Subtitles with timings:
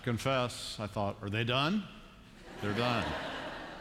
[0.00, 1.82] to confess, I thought, are they done?
[2.62, 3.04] They're done.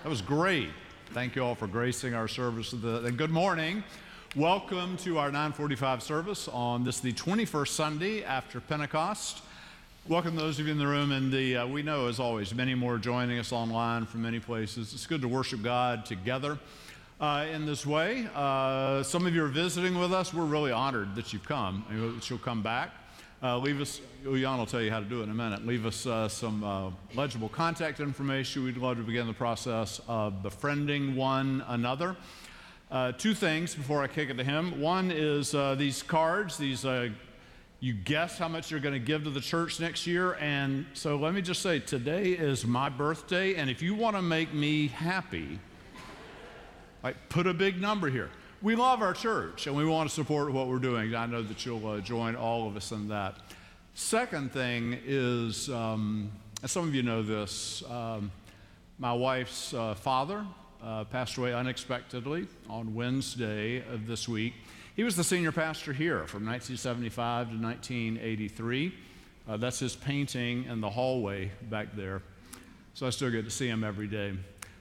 [0.04, 0.70] That was great.
[1.14, 2.74] Thank you all for gracing our service.
[2.74, 3.84] And good morning.
[4.36, 9.42] Welcome to our 945 service on this, the 21st Sunday after Pentecost.
[10.08, 12.76] Welcome those of you in the room, and the, uh, we know, as always, many
[12.76, 14.94] more joining us online from many places.
[14.94, 16.60] It's good to worship God together
[17.22, 18.28] uh, in this way.
[18.36, 20.34] Uh, some of you are visiting with us.
[20.34, 22.92] We're really honored that you've come, and that you'll come back.
[23.42, 25.66] Uh, leave us, Uyan will tell you how to do it in a minute.
[25.66, 28.66] Leave us uh, some uh, legible contact information.
[28.66, 32.18] We'd love to begin the process of befriending one another.
[32.92, 34.82] Uh, two things before I kick it to him.
[34.82, 37.12] One is uh, these cards, these uh,
[37.80, 40.34] you guess how much you're going to give to the church next year.
[40.42, 44.22] And so let me just say, today is my birthday, and if you want to
[44.22, 45.60] make me happy,
[47.04, 48.32] like put a big number here
[48.62, 51.16] we love our church and we want to support what we're doing.
[51.16, 53.36] I know that you'll uh, join all of us in that.
[53.94, 56.30] Second thing is, um,
[56.66, 58.32] some of you know this, um,
[58.98, 60.46] my wife's uh, father
[60.84, 64.54] uh, passed away unexpectedly on Wednesday of this week.
[64.96, 68.94] He was the senior pastor here from 1975 to 1983.
[69.48, 72.22] Uh, that's his painting in the hallway back there.
[72.94, 74.34] So I still get to see him every day.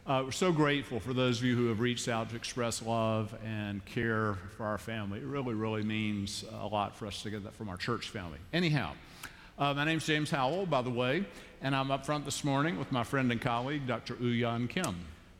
[0.08, 3.36] Uh, we're so grateful for those of you who have reached out to express love
[3.44, 5.19] and care for our family.
[5.19, 8.38] It really, really means a lot for us to get that from our church family.
[8.54, 8.92] Anyhow,
[9.58, 11.26] uh, my name's James Howell, by the way,
[11.60, 14.14] and I'm up front this morning with my friend and colleague, Dr.
[14.14, 14.96] Uyan Kim.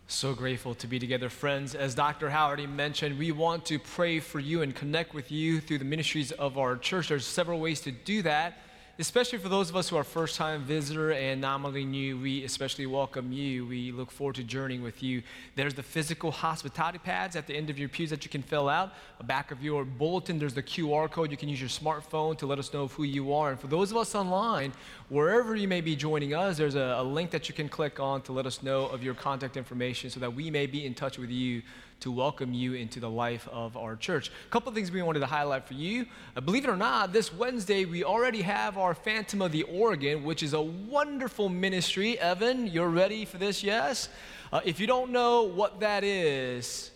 [0.06, 1.74] So grateful to be together, friends.
[1.74, 2.28] As Dr.
[2.28, 6.30] Howard mentioned, we want to pray for you and connect with you through the ministries
[6.32, 7.09] of our church.
[7.09, 8.59] There's several ways to do that
[8.98, 12.84] especially for those of us who are first time visitor and nominally new, we especially
[12.84, 13.65] welcome you.
[13.65, 15.22] We look forward to journeying with you.
[15.54, 18.68] There's the physical hospitality pads at the end of your pews that you can fill
[18.68, 18.92] out.
[19.24, 21.30] Back of your bulletin, there's the QR code.
[21.30, 23.50] You can use your smartphone to let us know who you are.
[23.50, 24.72] And for those of us online,
[25.09, 28.22] wherever you may be joining us, there's a, a link that you can click on
[28.22, 31.18] to let us know of your contact information so that we may be in touch
[31.18, 31.62] with you
[32.00, 34.30] to welcome you into the life of our church.
[34.47, 36.06] A couple of things we wanted to highlight for you.
[36.36, 40.22] Uh, believe it or not, this Wednesday we already have our Phantom of the Organ,
[40.24, 42.18] which is a wonderful ministry.
[42.18, 43.62] Evan, you're ready for this?
[43.62, 44.09] Yes?
[44.53, 46.91] Uh, if you don't know what that is,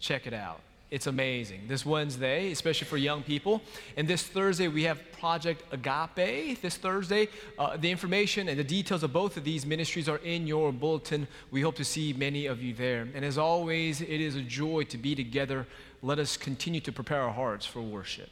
[0.00, 0.60] check it out.
[0.96, 1.64] It's amazing.
[1.68, 3.60] This Wednesday, especially for young people.
[3.98, 6.62] And this Thursday, we have Project Agape.
[6.62, 7.28] This Thursday,
[7.58, 11.28] uh, the information and the details of both of these ministries are in your bulletin.
[11.50, 13.08] We hope to see many of you there.
[13.14, 15.66] And as always, it is a joy to be together.
[16.00, 18.30] Let us continue to prepare our hearts for worship.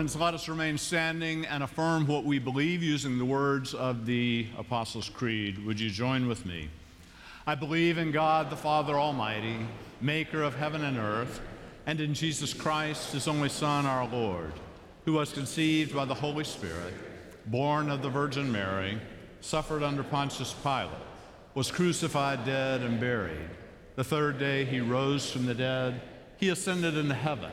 [0.00, 4.46] Friends, let us remain standing and affirm what we believe using the words of the
[4.56, 5.62] Apostles' Creed.
[5.66, 6.70] Would you join with me?
[7.46, 9.58] I believe in God the Father Almighty,
[10.00, 11.42] maker of heaven and earth,
[11.84, 14.54] and in Jesus Christ, his only Son, our Lord,
[15.04, 16.94] who was conceived by the Holy Spirit,
[17.44, 18.98] born of the Virgin Mary,
[19.42, 20.88] suffered under Pontius Pilate,
[21.54, 23.50] was crucified, dead, and buried.
[23.96, 26.00] The third day he rose from the dead,
[26.38, 27.52] he ascended into heaven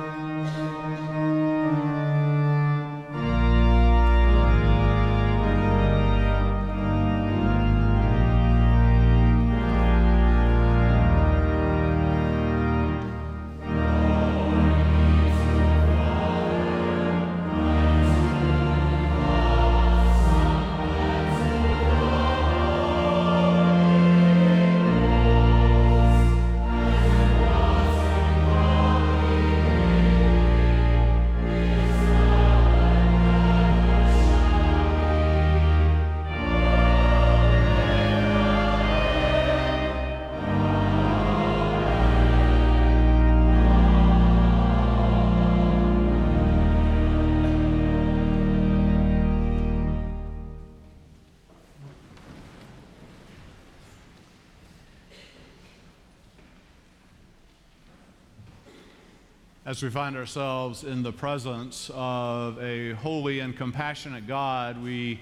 [59.71, 65.21] As we find ourselves in the presence of a holy and compassionate God, we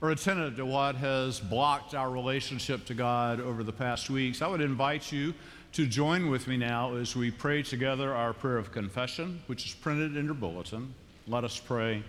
[0.00, 4.40] are attentive to what has blocked our relationship to God over the past weeks.
[4.40, 5.34] I would invite you
[5.72, 9.74] to join with me now as we pray together our prayer of confession, which is
[9.74, 10.94] printed in your bulletin.
[11.26, 12.04] Let us pray.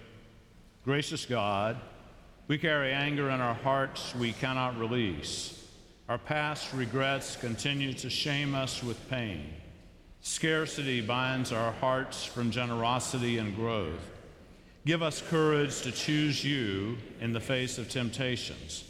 [0.86, 1.75] Gracious God,
[2.48, 5.67] we carry anger in our hearts we cannot release.
[6.08, 9.55] Our past regrets continue to shame us with pain.
[10.22, 14.12] Scarcity binds our hearts from generosity and growth.
[14.86, 18.84] Give us courage to choose you in the face of temptations.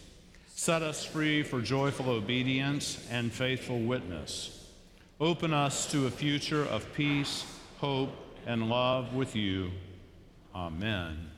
[0.48, 4.70] Set us free for joyful obedience and faithful witness.
[5.20, 7.46] Open us to a future of peace,
[7.78, 8.12] hope,
[8.46, 9.72] and love with you.
[10.56, 11.30] Amen.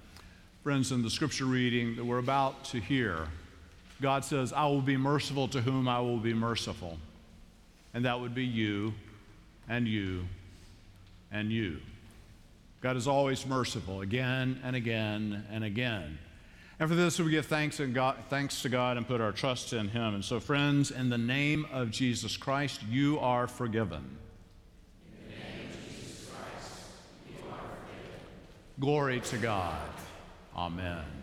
[0.63, 3.27] Friends, in the scripture reading that we're about to hear,
[4.01, 6.98] God says, I will be merciful to whom I will be merciful.
[7.93, 8.93] And that would be you
[9.71, 10.25] and you
[11.31, 11.77] and you.
[12.81, 16.19] God is always merciful again and again and again.
[16.77, 19.71] And for this, we give thanks, and God, thanks to God and put our trust
[19.71, 20.15] in Him.
[20.15, 24.17] And so, friends, in the name of Jesus Christ, you are forgiven.
[26.27, 26.71] Christ,
[27.29, 28.19] you are forgiven.
[28.79, 29.77] Glory to God.
[30.57, 31.20] Amen.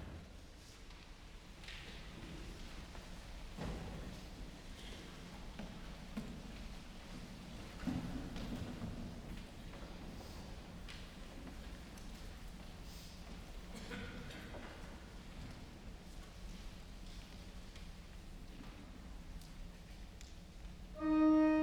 [21.01, 21.58] Música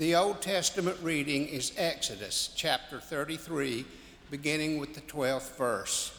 [0.00, 3.84] The Old Testament reading is Exodus chapter 33,
[4.30, 6.18] beginning with the 12th verse.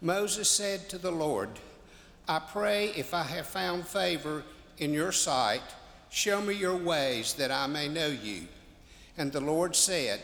[0.00, 1.48] Moses said to the Lord,
[2.26, 4.42] I pray if I have found favor
[4.78, 5.62] in your sight,
[6.10, 8.48] show me your ways that I may know you.
[9.16, 10.18] And the Lord said,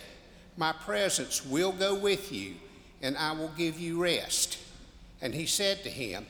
[0.57, 2.57] My presence will go with you,
[3.01, 4.59] and I will give you rest.
[5.23, 6.27] And he said to him,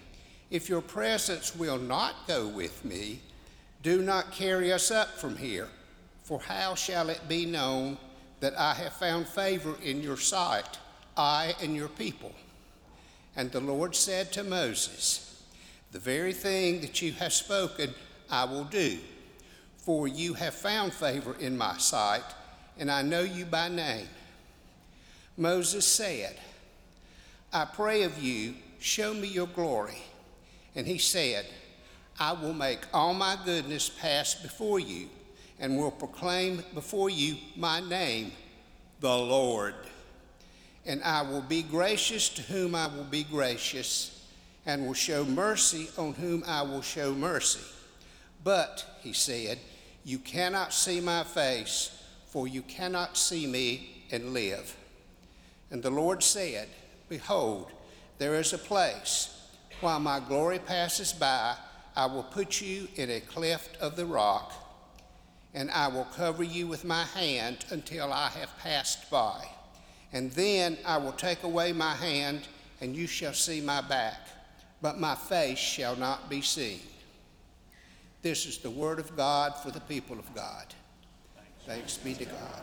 [0.50, 3.20] If your presence will not go with me,
[3.82, 5.68] do not carry us up from here.
[6.28, 7.96] For how shall it be known
[8.40, 10.78] that I have found favor in your sight,
[11.16, 12.34] I and your people?
[13.34, 15.42] And the Lord said to Moses,
[15.90, 17.94] The very thing that you have spoken,
[18.30, 18.98] I will do.
[19.78, 22.34] For you have found favor in my sight,
[22.78, 24.08] and I know you by name.
[25.38, 26.38] Moses said,
[27.54, 30.02] I pray of you, show me your glory.
[30.76, 31.46] And he said,
[32.20, 35.08] I will make all my goodness pass before you
[35.60, 38.32] and will proclaim before you my name,
[39.00, 39.74] the Lord.
[40.86, 44.26] And I will be gracious to whom I will be gracious,
[44.64, 47.60] and will show mercy on whom I will show mercy.
[48.44, 49.58] But, he said,
[50.04, 54.76] you cannot see my face, for you cannot see me and live.
[55.70, 56.68] And the Lord said,
[57.08, 57.70] Behold,
[58.18, 59.34] there is a place.
[59.80, 61.56] While my glory passes by,
[61.94, 64.67] I will put you in a cleft of the rock
[65.58, 69.44] and I will cover you with my hand until I have passed by.
[70.12, 72.46] And then I will take away my hand,
[72.80, 74.20] and you shall see my back,
[74.80, 76.78] but my face shall not be seen.
[78.22, 80.66] This is the word of God for the people of God.
[81.66, 82.62] Thanks be to God.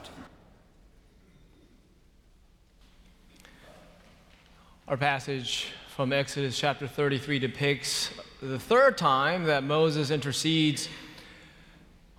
[4.88, 10.88] Our passage from Exodus chapter 33 depicts the third time that Moses intercedes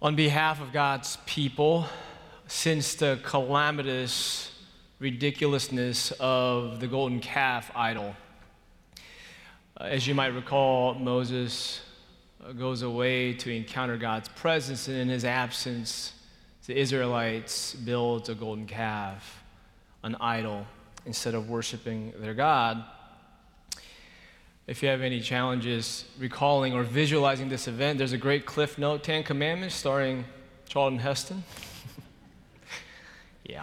[0.02, 1.86] on behalf of God's people
[2.46, 4.52] since the calamitous
[4.98, 8.14] ridiculousness of the golden calf idol.
[9.80, 11.80] Uh, as you might recall, Moses
[12.44, 16.12] uh, goes away to encounter God's presence, and in his absence,
[16.66, 19.42] the Israelites build a golden calf,
[20.02, 20.66] an idol,
[21.06, 22.84] instead of worshiping their God.
[24.66, 29.04] If you have any challenges recalling or visualizing this event, there's a great Cliff Note
[29.04, 30.24] Ten Commandments starring
[30.68, 31.44] Charlton Heston.
[33.44, 33.62] yeah.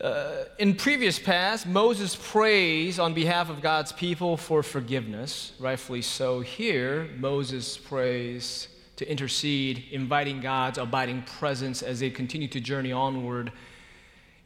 [0.00, 6.40] Uh, in previous past, Moses prays on behalf of God's people for forgiveness, rightfully so.
[6.40, 13.50] Here, Moses prays to intercede, inviting God's abiding presence as they continue to journey onward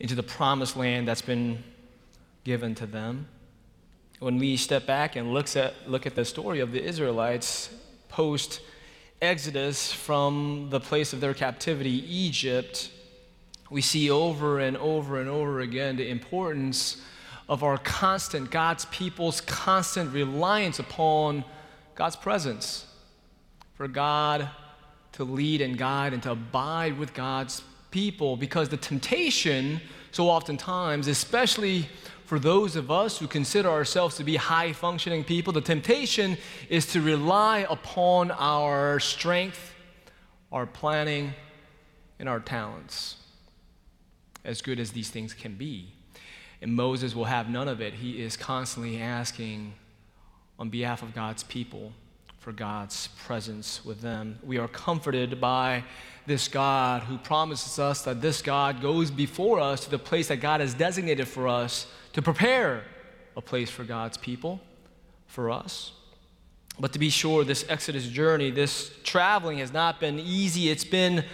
[0.01, 1.63] into the promised land that's been
[2.45, 3.29] given to them
[4.19, 7.71] when we step back and looks at, look at the story of the Israelites
[8.09, 8.61] post
[9.21, 12.91] Exodus from the place of their captivity, Egypt,
[13.71, 17.03] we see over and over and over again the importance
[17.49, 21.45] of our constant, God's people's constant reliance upon
[21.95, 22.87] God's presence.
[23.75, 24.49] For God
[25.13, 29.81] to lead and guide and to abide with God's people because the temptation,
[30.13, 31.89] so oftentimes, especially
[32.29, 36.37] for those of us who consider ourselves to be high functioning people, the temptation
[36.69, 39.75] is to rely upon our strength,
[40.53, 41.33] our planning,
[42.19, 43.17] and our talents,
[44.45, 45.91] as good as these things can be.
[46.61, 47.95] And Moses will have none of it.
[47.95, 49.73] He is constantly asking
[50.59, 51.95] on behalf of God's people
[52.41, 54.39] for God's presence with them.
[54.43, 55.83] We are comforted by
[56.27, 60.43] this God who promises us that this God goes before us to the place that
[60.43, 61.87] God has designated for us
[62.19, 62.83] to prepare
[63.37, 64.61] a place for God's people,
[65.29, 65.93] for us.
[66.77, 70.69] But to be sure, this Exodus journey, this traveling has not been easy.
[70.69, 71.25] It's been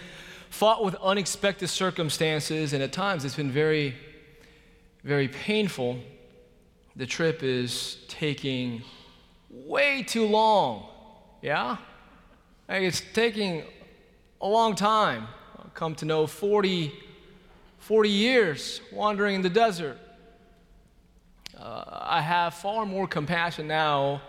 [0.51, 3.95] fought with unexpected circumstances, and at times it's been very,
[5.03, 5.97] very painful.
[6.95, 8.83] The trip is taking
[9.49, 10.85] way too long.
[11.41, 11.77] Yeah?
[12.69, 13.63] It's taking
[14.39, 15.29] a long time.
[15.57, 16.93] I've come to know 40,
[17.79, 19.97] 40 years wandering in the desert.
[21.65, 24.21] Uh, I have far more compassion now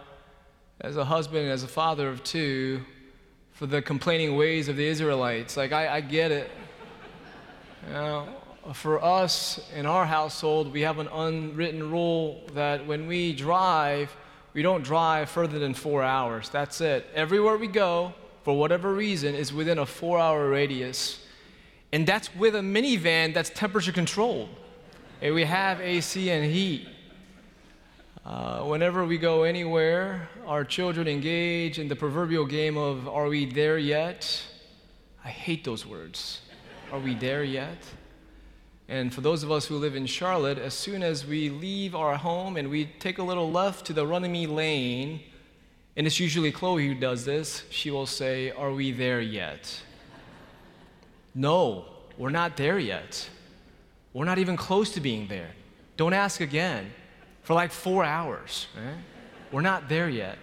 [0.80, 2.80] as a husband and as a father of two
[3.52, 5.54] for the complaining ways of the Israelites.
[5.54, 6.50] Like, I, I get it.
[7.88, 8.28] You know,
[8.72, 14.16] for us in our household, we have an unwritten rule that when we drive,
[14.54, 16.48] we don't drive further than four hours.
[16.48, 17.06] That's it.
[17.14, 21.22] Everywhere we go, for whatever reason, is within a four hour radius.
[21.92, 24.48] And that's with a minivan that's temperature controlled.
[25.20, 26.88] And we have AC and heat.
[28.26, 33.46] Uh, whenever we go anywhere, our children engage in the proverbial game of, Are we
[33.46, 34.42] there yet?
[35.24, 36.40] I hate those words.
[36.90, 37.78] Are we there yet?
[38.88, 42.16] And for those of us who live in Charlotte, as soon as we leave our
[42.16, 45.20] home and we take a little left to the Runnymede Lane,
[45.96, 49.82] and it's usually Chloe who does this, she will say, Are we there yet?
[51.32, 51.84] no,
[52.18, 53.30] we're not there yet.
[54.12, 55.50] We're not even close to being there.
[55.96, 56.90] Don't ask again
[57.46, 58.66] for like four hours.
[58.76, 58.96] Right?
[59.52, 60.36] We're not there yet.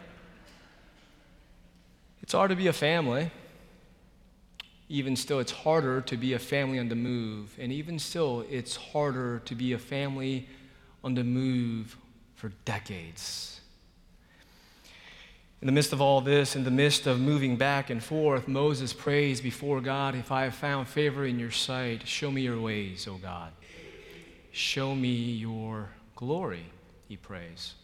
[2.21, 3.29] It's hard to be a family.
[4.87, 7.57] Even still, it's harder to be a family on the move.
[7.59, 10.47] And even still, it's harder to be a family
[11.03, 11.97] on the move
[12.35, 13.59] for decades.
[15.61, 18.93] In the midst of all this, in the midst of moving back and forth, Moses
[18.93, 23.09] prays before God, If I have found favor in your sight, show me your ways,
[23.09, 23.51] O God.
[24.51, 26.63] Show me your glory,
[27.13, 27.76] he prays.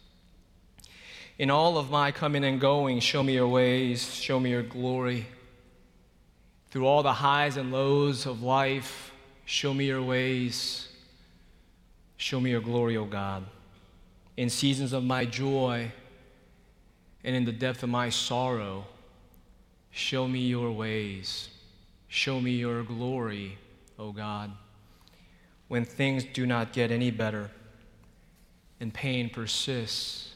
[1.37, 5.27] In all of my coming and going, show me your ways, show me your glory.
[6.71, 9.11] Through all the highs and lows of life,
[9.45, 10.87] show me your ways,
[12.17, 13.45] show me your glory, O God.
[14.35, 15.91] In seasons of my joy
[17.23, 18.83] and in the depth of my sorrow,
[19.91, 21.49] show me your ways,
[22.07, 23.59] show me your glory,
[23.99, 24.49] O God.
[25.67, 27.51] When things do not get any better
[28.79, 30.31] and pain persists,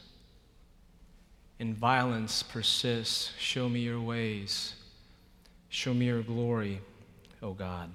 [1.59, 4.75] and violence persists, show me your ways.
[5.69, 6.81] Show me your glory,
[7.41, 7.89] O God.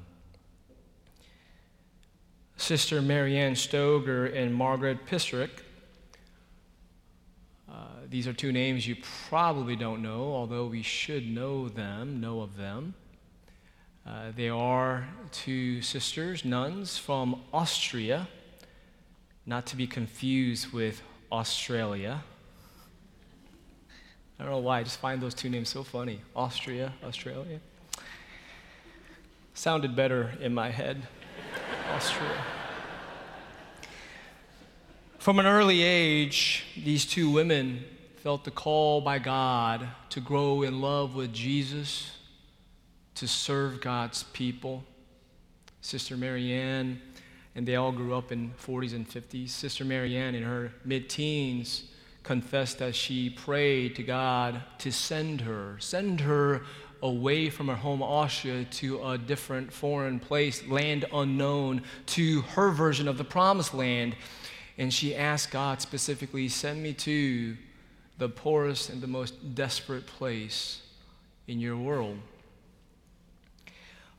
[2.56, 5.50] Sister Marianne Stoger and Margaret Pissarek.
[7.70, 7.74] Uh,
[8.10, 8.96] these are two names you
[9.28, 12.94] probably don't know, although we should know them, know of them.
[14.04, 18.26] Uh, they are two sisters, nuns from Austria,
[19.48, 21.00] not to be confused with
[21.32, 22.22] Australia.
[24.38, 26.20] I don't know why, I just find those two names so funny.
[26.36, 27.58] Austria, Australia.
[29.54, 31.02] Sounded better in my head.
[31.94, 32.44] Austria.
[35.18, 37.84] From an early age, these two women
[38.16, 42.18] felt the call by God to grow in love with Jesus,
[43.14, 44.84] to serve God's people.
[45.80, 47.00] Sister Marianne,
[47.58, 49.48] and they all grew up in 40s and 50s.
[49.48, 51.82] Sister Marianne, in her mid teens,
[52.22, 56.62] confessed that she prayed to God to send her, send her
[57.02, 63.08] away from her home Austria to a different foreign place, land unknown, to her version
[63.08, 64.14] of the promised land.
[64.78, 67.56] And she asked God specifically, send me to
[68.18, 70.80] the poorest and the most desperate place
[71.48, 72.18] in your world.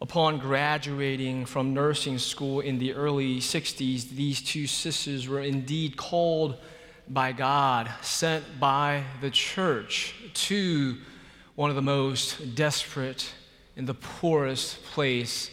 [0.01, 6.55] Upon graduating from nursing school in the early 60s, these two sisters were indeed called
[7.09, 10.95] by God, sent by the church to
[11.55, 13.33] one of the most desperate
[13.75, 15.51] and the poorest place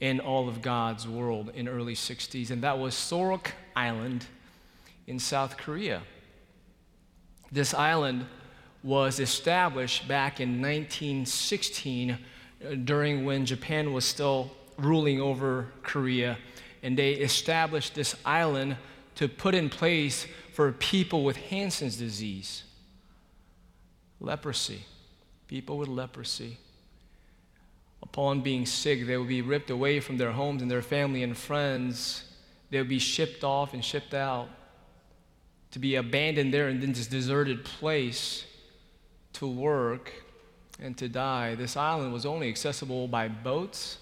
[0.00, 4.26] in all of God's world in early 60s, and that was Sorok Island
[5.06, 6.02] in South Korea.
[7.52, 8.26] This island
[8.82, 12.16] was established back in 1916 uh,
[12.84, 16.38] during when Japan was still ruling over Korea,
[16.82, 18.76] and they established this island
[19.16, 22.64] to put in place for people with Hansen's disease,
[24.20, 24.84] leprosy,
[25.48, 26.58] people with leprosy.
[28.02, 31.36] Upon being sick, they would be ripped away from their homes and their family and
[31.36, 32.24] friends.
[32.70, 34.48] They would be shipped off and shipped out
[35.70, 38.44] to be abandoned there in this deserted place
[39.34, 40.23] to work
[40.80, 41.54] and to die.
[41.54, 43.98] This island was only accessible by boats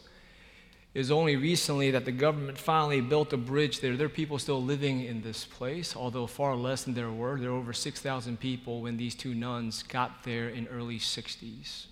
[0.94, 3.96] it was only recently that the government finally built a bridge there.
[3.96, 7.38] There are people still living in this place, although far less than there were.
[7.38, 11.86] There were over 6,000 people when these two nuns got there in early 60s.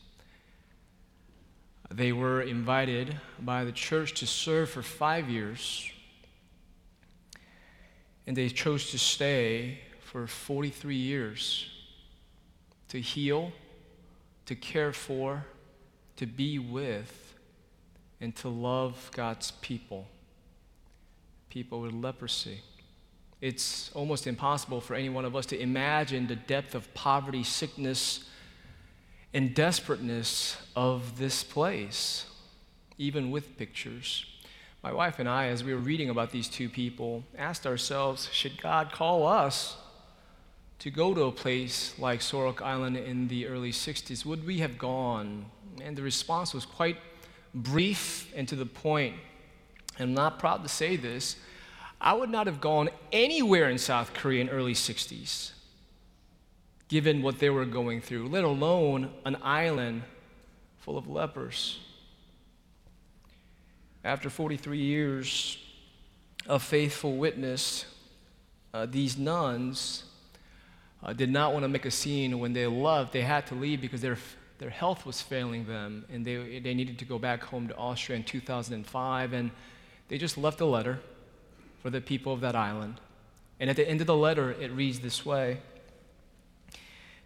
[1.90, 5.90] They were invited by the church to serve for five years,
[8.26, 11.70] and they chose to stay for 43 years
[12.88, 13.50] to heal,
[14.50, 15.44] to care for,
[16.16, 17.36] to be with
[18.20, 20.08] and to love God's people,
[21.50, 22.60] people with leprosy.
[23.40, 28.24] It's almost impossible for any one of us to imagine the depth of poverty, sickness,
[29.32, 32.26] and desperateness of this place,
[32.98, 34.26] even with pictures.
[34.82, 38.60] My wife and I, as we were reading about these two people, asked ourselves should
[38.60, 39.76] God call us
[40.80, 44.24] to go to a place like Sorok Island in the early 60s?
[44.24, 45.44] Would we have gone?
[45.82, 46.96] And the response was quite
[47.54, 49.16] brief and to the point.
[49.98, 51.36] I'm not proud to say this.
[52.00, 55.52] I would not have gone anywhere in South Korea in early 60s,
[56.88, 60.02] given what they were going through, let alone an island
[60.78, 61.78] full of lepers.
[64.02, 65.58] After 43 years
[66.46, 67.84] of faithful witness,
[68.72, 70.04] uh, these nuns
[71.02, 73.12] uh, did not want to make a scene when they left.
[73.12, 74.18] They had to leave because their,
[74.58, 78.16] their health was failing them and they, they needed to go back home to Austria
[78.16, 79.32] in 2005.
[79.32, 79.50] And
[80.08, 81.00] they just left a letter
[81.82, 83.00] for the people of that island.
[83.58, 85.58] And at the end of the letter, it reads this way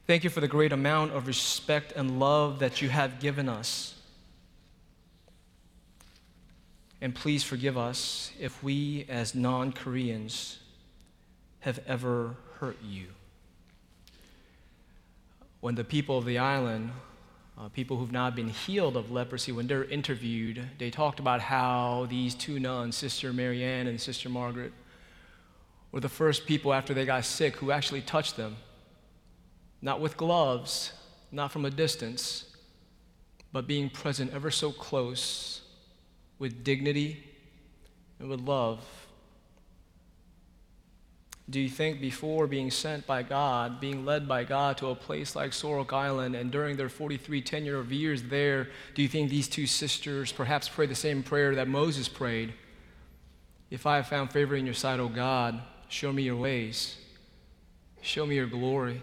[0.07, 3.95] Thank you for the great amount of respect and love that you have given us.
[7.01, 10.59] And please forgive us if we, as non Koreans,
[11.61, 13.07] have ever hurt you.
[15.65, 16.93] When the people of the island,
[17.57, 22.07] uh, people who've not been healed of leprosy, when they're interviewed, they talked about how
[22.11, 24.75] these two nuns, Sister Marianne and Sister Margaret,
[25.91, 28.57] were the first people after they got sick who actually touched them
[29.81, 30.93] not with gloves,
[31.33, 32.55] not from a distance,
[33.51, 35.63] but being present ever so close
[36.39, 37.25] with dignity
[38.19, 38.85] and with love.
[41.51, 45.37] Do you think before being sent by God, being led by God to a place
[45.37, 49.49] like Sorok Island, and during their 43 tenure of years there, do you think these
[49.49, 52.55] two sisters perhaps prayed the same prayer that Moses prayed?
[53.71, 56.97] If I have found favor in your sight, O God, show me your ways,
[58.01, 59.03] show me your glory.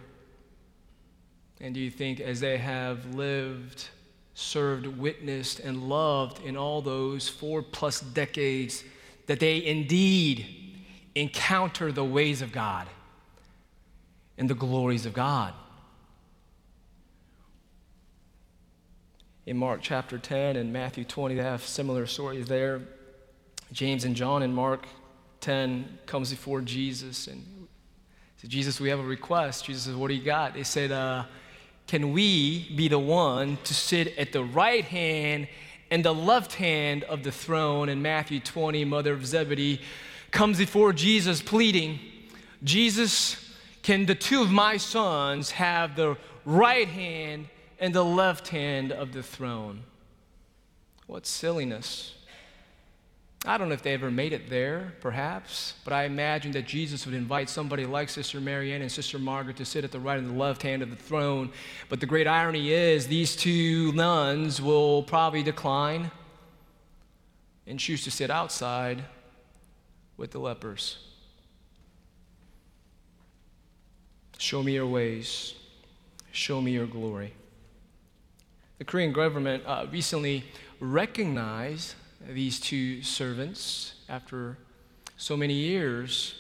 [1.60, 3.88] And do you think as they have lived,
[4.34, 8.84] served, witnessed, and loved in all those four plus decades,
[9.28, 10.61] that they indeed
[11.16, 12.88] encounter the ways of God
[14.38, 15.54] and the glories of God?
[19.46, 22.82] In Mark chapter 10 and Matthew 20, they have similar stories there.
[23.72, 24.86] James and John in Mark
[25.40, 27.68] 10 comes before Jesus and
[28.38, 29.66] said, Jesus, we have a request.
[29.66, 30.54] Jesus says, What do you got?
[30.54, 31.26] They said, uh,
[31.88, 35.50] can we be the one to sit at the right hand
[35.90, 37.90] and the left hand of the throne?
[37.90, 39.82] In Matthew 20, mother of Zebedee
[40.32, 42.00] comes before Jesus pleading,
[42.64, 47.48] Jesus, can the two of my sons have the right hand
[47.80, 49.84] and the left hand of the throne?
[51.08, 52.16] What silliness.
[53.44, 57.08] I don't know if they ever made it there, perhaps, but I imagine that Jesus
[57.08, 60.30] would invite somebody like Sister Marianne and Sister Margaret to sit at the right and
[60.30, 61.52] the left hand of the throne.
[61.90, 66.12] But the great irony is, these two nuns will probably decline
[67.66, 69.04] and choose to sit outside
[70.22, 71.00] with the lepers.
[74.38, 75.56] Show me your ways,
[76.32, 77.34] show me your glory.
[78.78, 80.44] The Korean government uh, recently
[80.80, 81.96] recognized
[82.30, 84.60] these two servants after
[85.18, 86.36] so many years.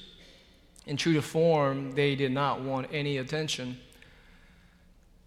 [0.85, 3.79] In true to form, they did not want any attention.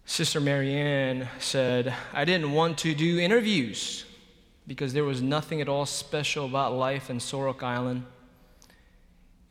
[0.05, 4.05] Sister Marianne said, I didn't want to do interviews
[4.65, 8.05] because there was nothing at all special about life in Sorok Island.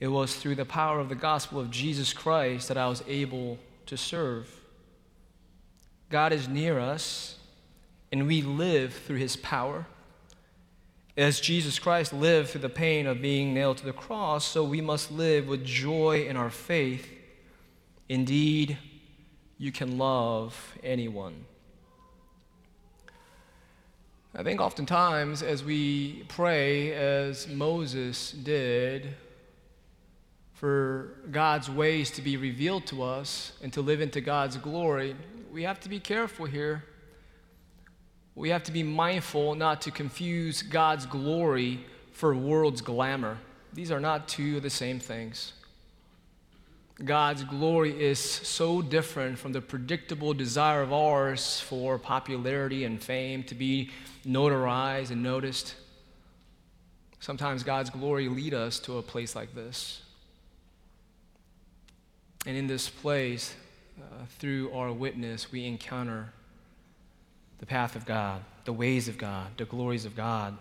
[0.05, 3.59] It was through the power of the gospel of Jesus Christ that I was able
[3.87, 4.55] to serve.
[6.11, 7.39] God is near us,
[8.13, 9.87] and we live through his power.
[11.17, 14.83] As Jesus Christ lived through the pain of being nailed to the cross, so we
[14.83, 17.11] must live with joy in our faith.
[18.07, 18.77] Indeed,
[19.57, 21.47] you can love anyone.
[24.35, 29.15] I think oftentimes as we pray, as Moses did,
[30.65, 35.15] for God's ways to be revealed to us and to live into God's glory,
[35.53, 36.85] we have to be careful here
[38.35, 43.39] we have to be mindful not to confuse God's glory for world's glamour.
[43.73, 45.53] These are not two of the same things.
[47.05, 53.43] God's glory is so different from the predictable desire of ours for popularity and fame
[53.45, 53.91] to be
[54.25, 55.75] notarized and noticed.
[57.21, 60.04] Sometimes God's glory lead us to a place like this.
[62.47, 63.55] And in this place,
[63.99, 66.33] uh, through our witness, we encounter
[67.59, 70.57] the path of God, the ways of God, the glories of God.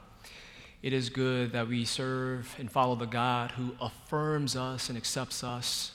[0.82, 5.43] It is good that we serve and follow the God who affirms us and accepts
[5.43, 5.91] us.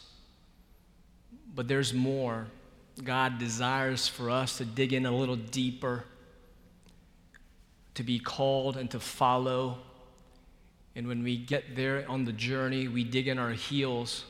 [1.54, 2.48] But there's more.
[3.02, 6.04] God desires for us to dig in a little deeper,
[7.94, 9.78] to be called and to follow.
[10.96, 14.24] And when we get there on the journey, we dig in our heels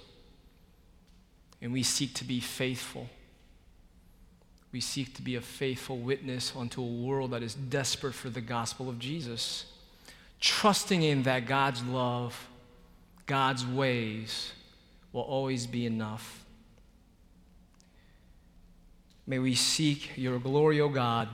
[1.61, 3.09] and we seek to be faithful
[4.73, 8.41] we seek to be a faithful witness unto a world that is desperate for the
[8.41, 9.65] gospel of Jesus,
[10.41, 12.49] trusting in that God's love,
[13.27, 14.53] God's ways
[15.13, 16.45] will always be enough.
[19.27, 21.29] May we seek your glory, O God,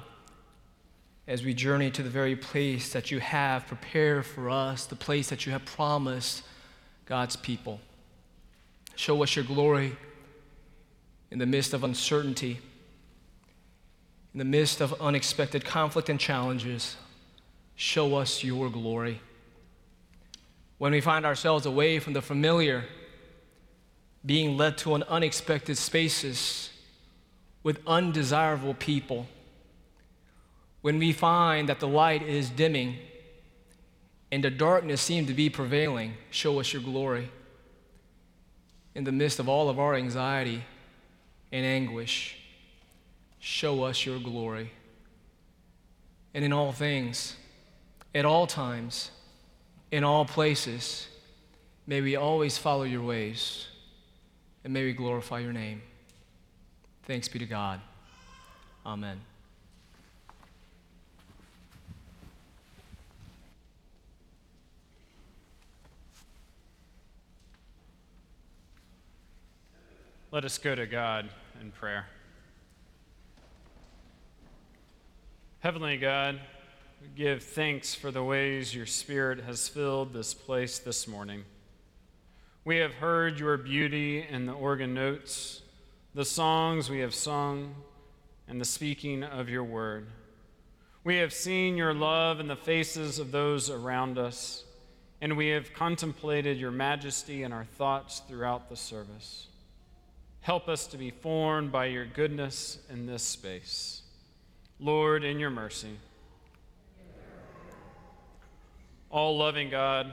[1.27, 5.29] as we journey to the very place that you have prepared for us, the place
[5.31, 6.45] that you have promised
[7.07, 7.81] God's people.
[8.95, 9.97] Show us your glory
[11.35, 12.61] in the midst of uncertainty,
[14.33, 16.95] in the midst of unexpected conflict and challenges.
[17.75, 19.21] Show us your glory.
[20.79, 22.85] When we find ourselves away from the familiar,
[24.25, 26.71] being led to an unexpected spaces
[27.65, 29.27] with undesirable people,
[30.83, 32.95] when we find that the light is dimming
[34.31, 37.29] and the darkness seems to be prevailing, show us your glory.
[38.95, 40.63] In the midst of all of our anxiety
[41.55, 42.37] and anguish,
[43.39, 44.73] show us your glory.
[46.35, 47.37] And in all things,
[48.13, 49.13] at all times,
[49.93, 51.07] in all places,
[51.87, 53.69] may we always follow your ways
[54.65, 55.81] and may we glorify your name.
[57.05, 57.81] Thanks be to God.
[58.85, 59.21] Amen.
[70.33, 72.07] Let us go to God in prayer.
[75.61, 76.41] Heavenly God,
[77.01, 81.45] we give thanks for the ways your Spirit has filled this place this morning.
[82.65, 85.63] We have heard your beauty in the organ notes,
[86.15, 87.75] the songs we have sung,
[88.49, 90.07] and the speaking of your word.
[91.03, 94.65] We have seen your love in the faces of those around us,
[95.21, 99.49] and we have contemplated your majesty in our thoughts throughout the service.
[100.45, 104.03] Help us to be formed by your goodness in this space.
[104.79, 105.97] Lord, in your mercy.
[109.11, 110.13] All loving God,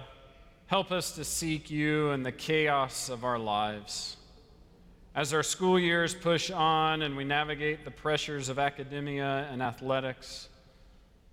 [0.68, 4.16] help us to seek you in the chaos of our lives.
[5.14, 10.48] As our school years push on and we navigate the pressures of academia and athletics,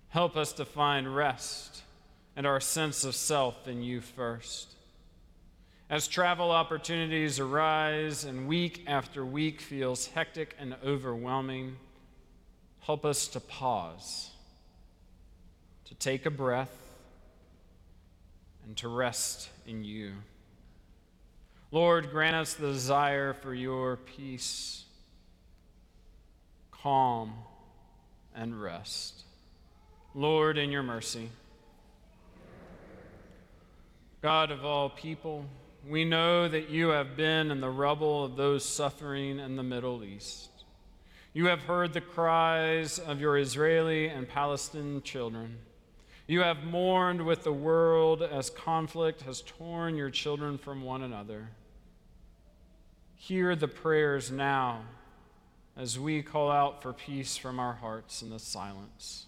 [0.09, 1.83] help us to find rest
[2.35, 4.75] and our sense of self in you first.
[5.89, 11.77] As travel opportunities arise and week after week feels hectic and overwhelming,
[12.81, 14.29] help us to pause,
[15.85, 16.75] to take a breath,
[18.63, 20.11] and to rest in you.
[21.71, 24.83] Lord, grant us the desire for your peace,
[26.69, 27.33] calm,
[28.35, 29.23] and rest.
[30.13, 31.29] Lord, in your mercy.
[34.21, 35.45] God of all people,
[35.87, 40.03] we know that you have been in the rubble of those suffering in the Middle
[40.03, 40.49] East.
[41.33, 45.59] You have heard the cries of your Israeli and Palestinian children.
[46.27, 51.49] You have mourned with the world as conflict has torn your children from one another.
[53.15, 54.81] Hear the prayers now
[55.77, 59.27] as we call out for peace from our hearts in the silence.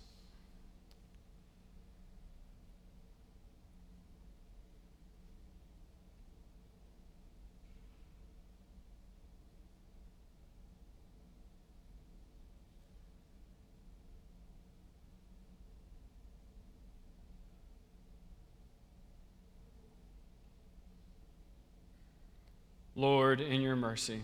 [23.01, 24.21] Lord, in your mercy.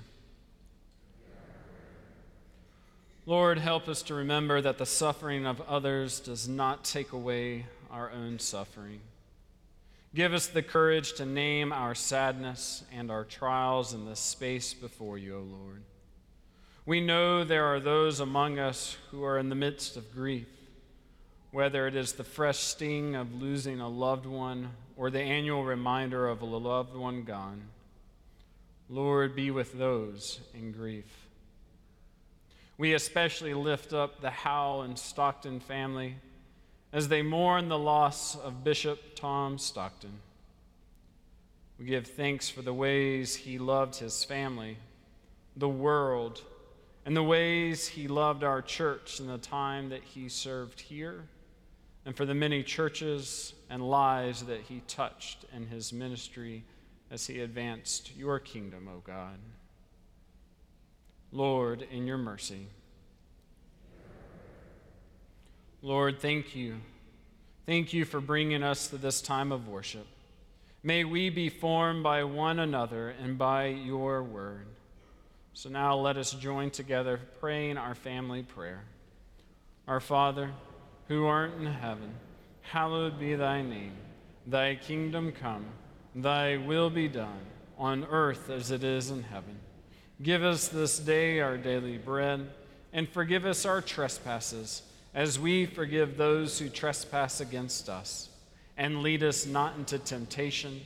[3.25, 8.11] Lord, help us to remember that the suffering of others does not take away our
[8.11, 8.99] own suffering.
[10.13, 15.17] Give us the courage to name our sadness and our trials in the space before
[15.17, 15.82] you, O Lord.
[16.86, 20.49] We know there are those among us who are in the midst of grief,
[21.49, 26.28] whether it is the fresh sting of losing a loved one or the annual reminder
[26.28, 27.69] of a loved one gone.
[28.89, 31.27] Lord, be with those in grief.
[32.77, 36.15] We especially lift up the Howe and Stockton family
[36.93, 40.19] as they mourn the loss of Bishop Tom Stockton.
[41.77, 44.77] We give thanks for the ways he loved his family,
[45.57, 46.41] the world,
[47.05, 51.25] and the ways he loved our church in the time that he served here,
[52.05, 56.63] and for the many churches and lives that he touched in his ministry
[57.10, 59.38] as he advanced your kingdom, O God.
[61.32, 62.68] Lord, in your mercy.
[65.82, 66.78] Lord, thank you.
[67.66, 70.08] Thank you for bringing us to this time of worship.
[70.84, 74.68] May we be formed by one another and by your word.
[75.53, 78.84] So now let us join together praying our family prayer.
[79.88, 80.51] Our Father,
[81.08, 82.14] who art in heaven,
[82.62, 83.93] hallowed be thy name.
[84.45, 85.66] Thy kingdom come.
[86.18, 87.45] Thy will be done,
[87.78, 89.59] on earth as it is in heaven.
[90.24, 92.49] Give us this day our daily bread,
[92.91, 94.82] and forgive us our trespasses
[95.13, 98.30] as we forgive those who trespass against us.
[98.78, 100.82] And lead us not into temptation,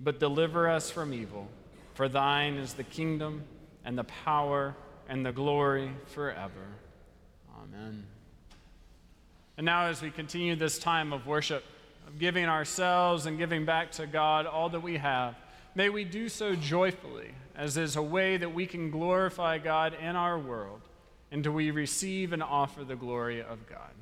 [0.00, 1.46] but deliver us from evil.
[1.94, 3.44] For thine is the kingdom,
[3.84, 4.74] and the power,
[5.08, 6.66] and the glory forever.
[7.56, 8.04] Amen.
[9.56, 11.62] And now, as we continue this time of worship,
[12.12, 15.34] of giving ourselves and giving back to God all that we have,
[15.74, 20.14] may we do so joyfully, as is a way that we can glorify God in
[20.16, 20.80] our world,
[21.30, 23.92] and do we receive and offer the glory of God.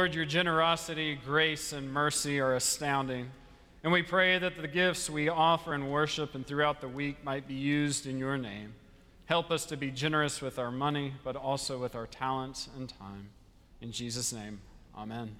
[0.00, 3.30] Lord, your generosity, grace, and mercy are astounding.
[3.84, 7.46] And we pray that the gifts we offer in worship and throughout the week might
[7.46, 8.72] be used in your name.
[9.26, 13.28] Help us to be generous with our money, but also with our talents and time.
[13.82, 14.62] In Jesus' name,
[14.96, 15.36] amen.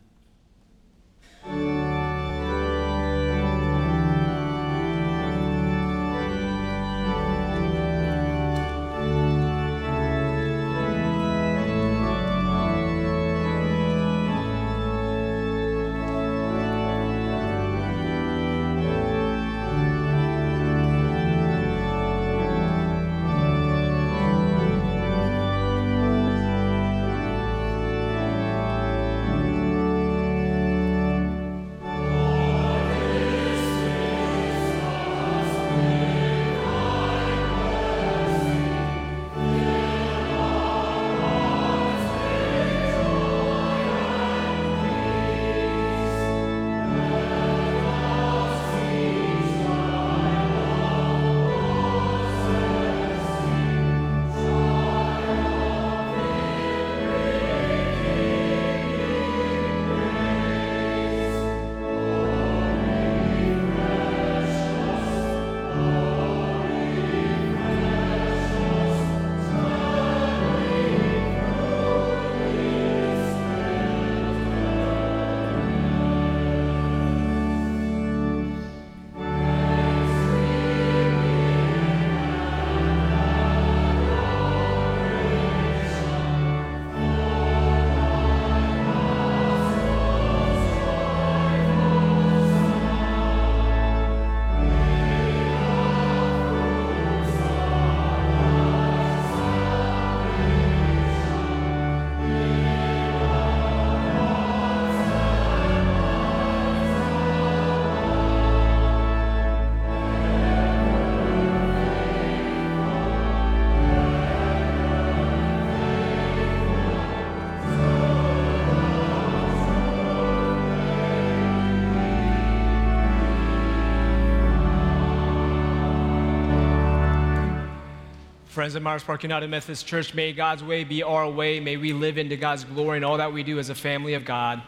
[128.61, 131.61] Friends of Myers Park United Methodist Church, may God's way be our way.
[131.61, 134.27] May we live into God's glory in all that we do as a family of
[134.27, 134.61] God.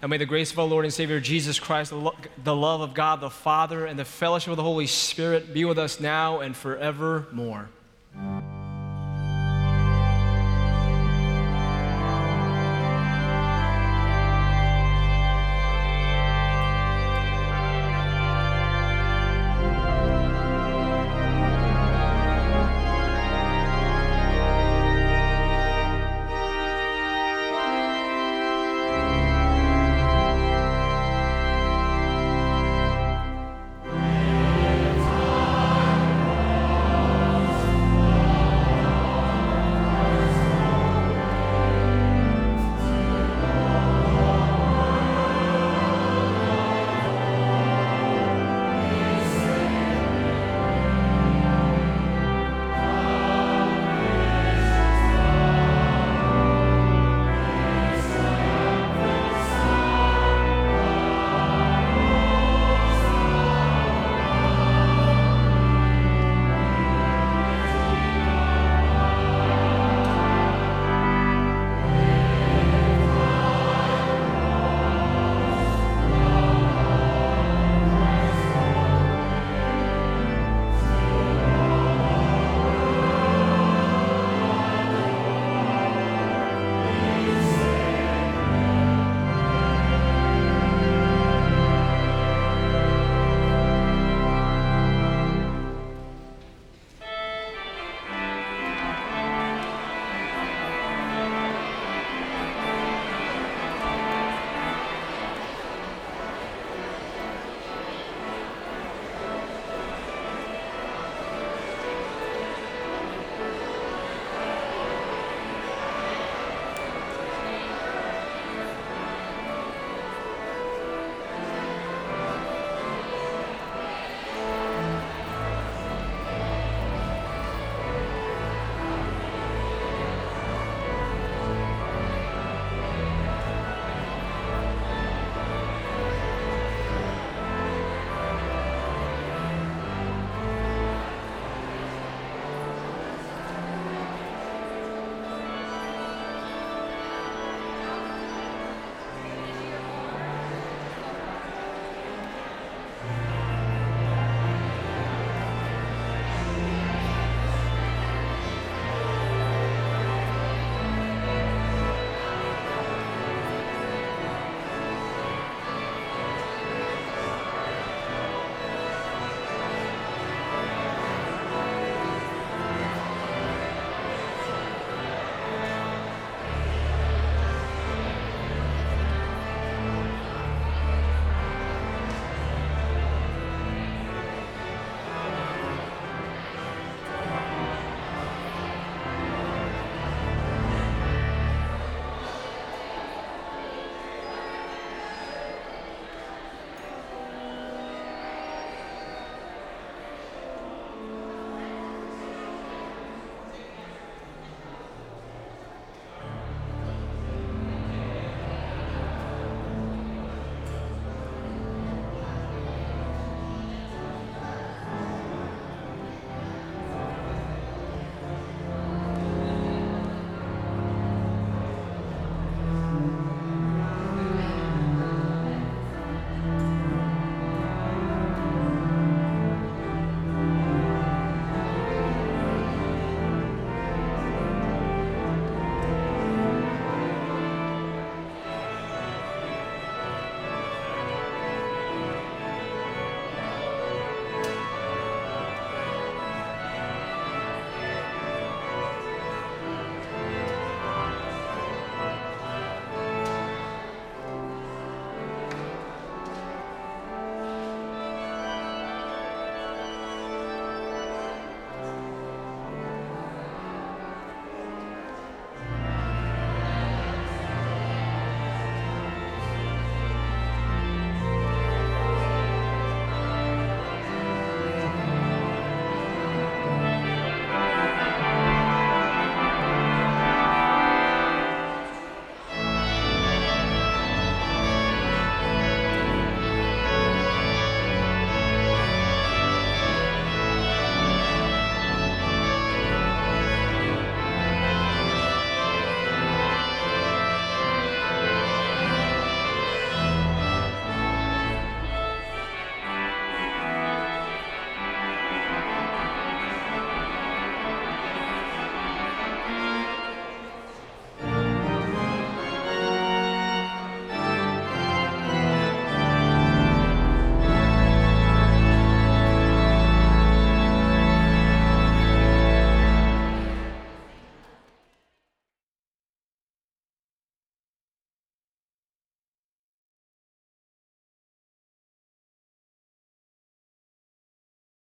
[0.00, 3.20] And may the grace of our Lord and Savior Jesus Christ, the love of God
[3.20, 7.68] the Father, and the fellowship of the Holy Spirit be with us now and forevermore.